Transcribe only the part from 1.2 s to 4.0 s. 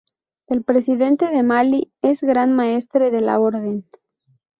de Malí es el Gran Maestre de la Orden.